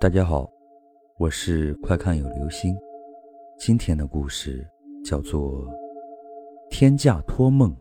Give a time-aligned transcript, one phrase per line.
[0.00, 0.48] 大家好，
[1.18, 2.78] 我是快看有流星。
[3.58, 4.64] 今天的故事
[5.04, 5.66] 叫做
[6.70, 7.72] 《天价托梦》。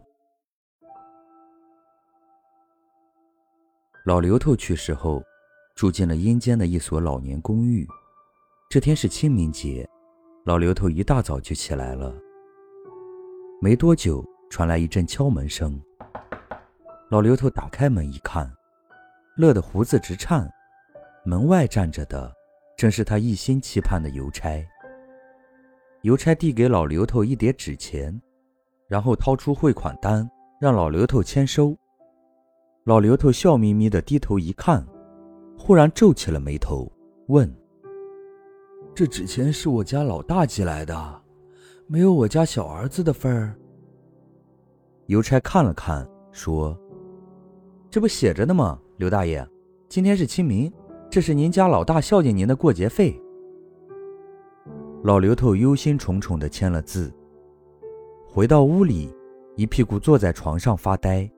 [4.04, 5.22] 老刘头去世后，
[5.76, 7.88] 住进了阴间的一所老年公寓。
[8.68, 9.88] 这天是清明节，
[10.44, 12.12] 老刘头一大早就起来了。
[13.62, 15.80] 没多久，传来一阵敲门声。
[17.12, 18.52] 老刘头打开门一看，
[19.36, 20.52] 乐得胡子直颤。
[21.28, 22.34] 门外站着的，
[22.78, 24.66] 正是他一心期盼的邮差。
[26.04, 28.18] 邮差递给老刘头一叠纸钱，
[28.88, 30.26] 然后掏出汇款单，
[30.58, 31.76] 让老刘头签收。
[32.86, 34.88] 老刘头笑眯眯的低头一看，
[35.58, 36.90] 忽然皱起了眉头，
[37.28, 37.54] 问
[38.96, 41.22] ：“这纸钱是我家老大寄来的，
[41.88, 43.54] 没有我家小儿子的份儿？”
[45.08, 46.80] 邮差看了看，说
[47.92, 49.46] ：“这不写着呢吗，刘大爷？
[49.90, 50.72] 今天是清明。”
[51.10, 53.20] 这是您家老大孝敬您的过节费。
[55.04, 57.14] 老刘头忧心忡忡地签了字，
[58.28, 59.14] 回到屋里，
[59.56, 61.30] 一屁股坐在床上发呆。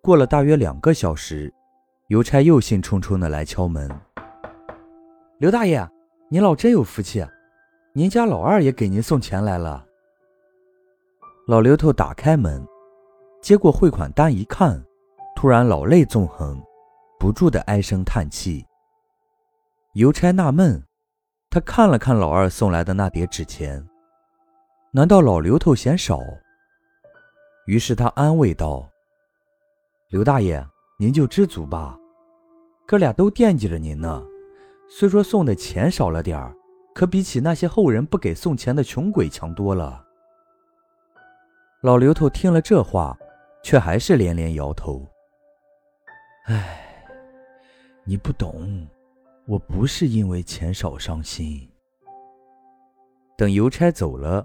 [0.00, 1.52] 过了大约两个小时，
[2.08, 3.90] 邮差又兴冲冲地来敲门。
[5.38, 5.86] 刘大爷，
[6.30, 7.22] 您老真有福气，
[7.92, 9.84] 您家老二也给您送钱来了。
[11.46, 12.66] 老刘头打开门，
[13.42, 14.82] 接过汇款单一看，
[15.36, 16.58] 突然老泪纵横。
[17.20, 18.64] 不住的唉声叹气。
[19.92, 20.82] 邮差纳闷，
[21.50, 23.86] 他看了看老二送来的那叠纸钱，
[24.90, 26.18] 难道老刘头嫌少？
[27.66, 28.88] 于是他安慰道
[30.08, 30.66] ：“刘大爷，
[30.98, 31.94] 您就知足吧，
[32.86, 34.24] 哥俩都惦记着您呢。
[34.88, 36.54] 虽说送的钱少了点儿，
[36.94, 40.02] 可比起那些后人不给送钱的穷鬼强多了。”
[41.82, 43.14] 老刘头听了这话，
[43.62, 45.06] 却还是连连摇头
[46.48, 46.86] ：“唉。”
[48.10, 48.84] 你不懂，
[49.46, 51.64] 我不是因为钱少伤心。
[53.38, 54.44] 等邮差走了，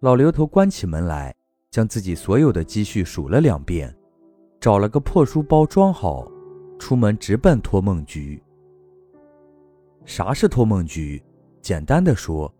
[0.00, 1.32] 老刘头关起门来，
[1.70, 3.96] 将自己所有的积蓄数了两遍，
[4.58, 6.28] 找了个破书包装好，
[6.80, 8.42] 出门直奔托梦局。
[10.04, 11.22] 啥是托梦局？
[11.62, 12.52] 简单的说，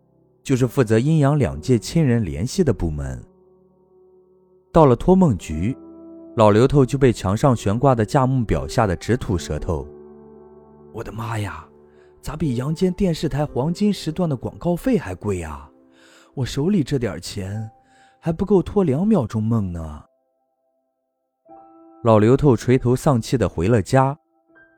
[0.45, 3.21] 就是负责阴阳两界亲人联系的部门。
[4.71, 5.77] 到了托梦局，
[6.37, 9.85] 老刘头就被墙上悬挂的价目表吓得直吐舌头。
[10.97, 11.69] 我的妈呀，
[12.23, 15.71] 咋比阳间电视台黄金时段的广告费还贵啊？
[16.33, 17.71] 我手里这点钱
[18.19, 20.03] 还不够托两秒钟梦呢。
[22.03, 24.19] 老刘头垂头丧气的回了家，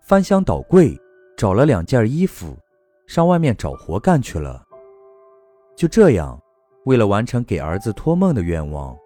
[0.02, 1.00] 翻箱倒柜
[1.36, 2.56] 找了两件衣服，
[3.06, 4.66] 上外面找活干去了。
[5.76, 6.36] 就这样，
[6.86, 8.96] 为了完成给儿子托梦的愿望，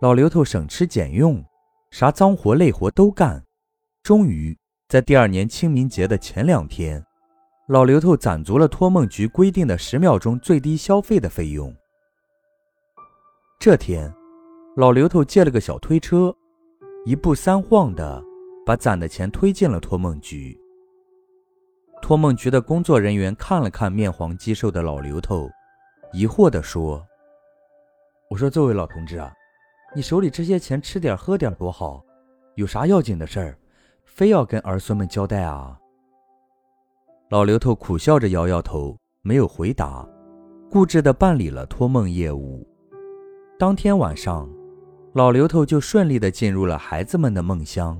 [0.00, 1.44] 老刘头省吃俭用，
[1.92, 3.40] 啥脏活累活都干，
[4.02, 4.58] 终于。
[4.90, 7.00] 在第二年清明节的前两天，
[7.68, 11.72] 老刘头攒足了托梦局规定的十秒钟最低消费的费用。
[13.60, 14.12] 这天，
[14.74, 16.34] 老刘头借了个小推车，
[17.04, 18.20] 一步三晃的
[18.66, 20.58] 把攒的钱推进了托梦局。
[22.02, 25.48] 托梦局的工作人员看了看面黄肌瘦的老刘头，
[26.12, 27.00] 疑惑地说
[28.28, 29.32] ：“我说这位老同志啊，
[29.94, 32.04] 你手里这些钱吃点喝点多好，
[32.56, 33.56] 有啥要紧的事儿？”
[34.12, 35.78] 非要跟儿孙们交代啊！
[37.30, 40.06] 老刘头苦笑着摇摇头，没有回答，
[40.68, 42.66] 固执地办理了托梦业务。
[43.56, 44.50] 当天晚上，
[45.12, 47.96] 老刘头就顺利地进入了孩子们的梦乡。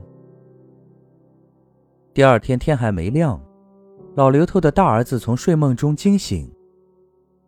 [2.12, 3.40] 第二天天还没亮，
[4.16, 6.52] 老刘头的大儿子从睡梦中惊醒，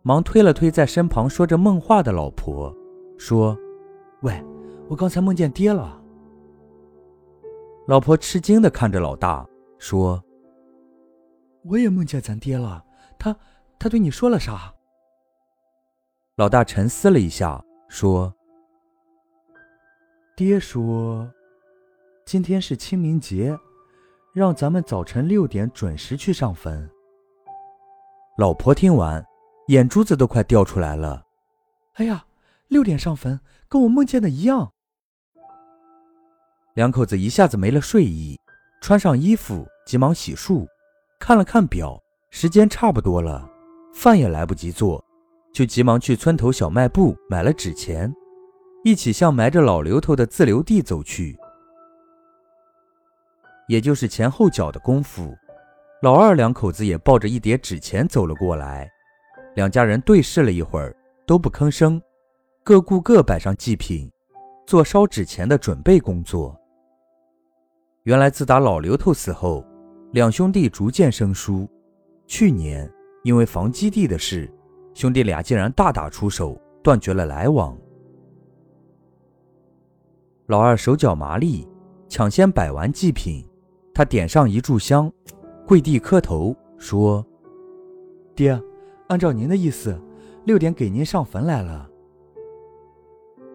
[0.03, 2.73] 忙推了推在身旁说着梦话的老婆，
[3.17, 3.55] 说
[4.23, 4.41] ：“喂，
[4.87, 5.99] 我刚才梦见爹了。”
[7.85, 9.45] 老婆吃惊的看着老大，
[9.77, 10.23] 说
[11.67, 12.83] ：“我也梦见咱爹了，
[13.19, 13.35] 他
[13.77, 14.73] 他对你说了啥？”
[16.35, 18.33] 老大沉思了一下，说
[20.33, 21.29] ：“爹说，
[22.25, 23.57] 今天是清明节，
[24.33, 26.89] 让咱们早晨六点准时去上坟。”
[28.39, 29.23] 老婆听完，
[29.67, 31.25] 眼珠子都快掉出来了。
[31.95, 32.25] “哎呀，
[32.69, 34.71] 六点上坟，跟我梦见的一样。”
[36.75, 38.39] 两口子一下子没了睡意，
[38.81, 40.65] 穿上衣服，急忙洗漱，
[41.19, 43.47] 看了看表，时间差不多了，
[43.93, 45.03] 饭也来不及做，
[45.53, 48.11] 就急忙去村头小卖部买了纸钱，
[48.83, 51.37] 一起向埋着老刘头的自留地走去。
[53.67, 55.37] 也就是前后脚的功夫，
[56.01, 58.89] 老二两口子也抱着一叠纸钱走了过来，
[59.55, 60.95] 两家人对视了一会儿，
[61.27, 62.01] 都不吭声，
[62.63, 64.11] 各顾各摆上祭品，
[64.65, 66.59] 做烧纸钱的准备工作。
[68.03, 69.65] 原来自打老刘头死后，
[70.11, 71.65] 两兄弟逐渐生疏，
[72.27, 72.91] 去年
[73.23, 74.51] 因为房基地的事，
[74.93, 77.77] 兄弟俩竟然大打出手，断绝了来往。
[80.47, 81.65] 老二手脚麻利，
[82.09, 83.41] 抢先摆完祭品，
[83.93, 85.09] 他点上一炷香，
[85.65, 87.25] 跪地磕头说
[88.35, 88.61] ：“爹，
[89.07, 89.97] 按照您的意思，
[90.43, 91.89] 六点给您上坟来了。”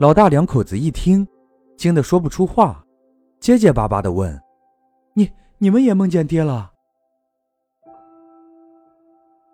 [0.01, 1.29] 老大两口子一听，
[1.77, 2.83] 惊得说不出话，
[3.41, 4.41] 结结巴巴的问
[5.15, 6.73] ：“你你们也梦见爹了？”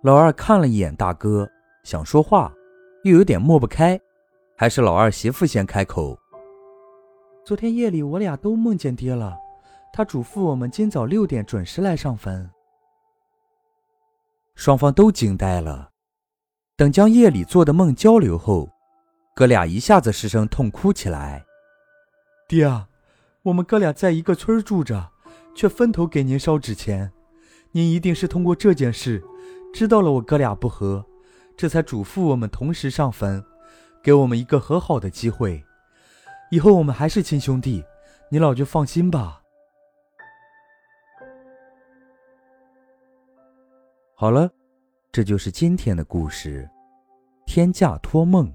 [0.02, 1.48] 老二看了一眼大哥，
[1.82, 2.52] 想说话，
[3.04, 3.98] 又有点抹不开，
[4.56, 6.18] 还是老二媳妇先开口
[7.44, 9.36] ：“昨天夜里我俩都梦见爹了，
[9.92, 12.50] 他嘱咐我们今早六点准时来上坟。”
[14.54, 15.90] 双方都惊呆了，
[16.76, 18.68] 等将夜里做的梦交流后。
[19.34, 21.44] 哥俩一下子失声痛哭起来。
[22.46, 22.86] 爹啊，
[23.44, 25.12] 我们哥俩在一个村住着，
[25.54, 27.12] 却分头给您烧纸钱。
[27.72, 29.22] 您一定是通过这件事，
[29.72, 31.04] 知道了我哥俩不和，
[31.54, 33.44] 这才嘱咐我们同时上坟，
[34.02, 35.62] 给我们一个和好的机会。
[36.50, 37.84] 以后我们还是亲兄弟，
[38.30, 39.42] 你老就放心吧。
[44.14, 44.50] 好了，
[45.12, 46.66] 这就是今天的故事，
[47.44, 48.48] 《天价托梦》。